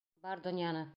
[0.27, 0.85] Бар донъяны.